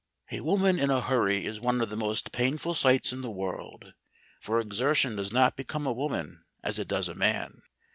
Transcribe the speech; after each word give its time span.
"A 0.31 0.41
woman 0.41 0.79
in 0.79 0.89
a 0.89 0.99
hurry 0.99 1.45
is 1.45 1.59
one 1.61 1.79
of 1.79 1.91
the 1.91 1.95
most 1.95 2.31
painful 2.31 2.73
sights 2.73 3.13
in 3.13 3.21
the 3.21 3.29
world, 3.29 3.93
for 4.39 4.59
exertion 4.59 5.15
does 5.15 5.31
not 5.31 5.55
become 5.55 5.85
a 5.85 5.93
woman 5.93 6.43
as 6.63 6.79
it 6.79 6.87
does 6.87 7.07
a 7.07 7.13
man. 7.13 7.61